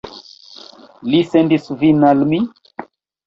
[1.09, 2.41] Li sendis vin al mi?